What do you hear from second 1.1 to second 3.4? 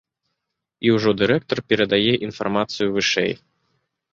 дырэктар перадае інфармацыю вышэй.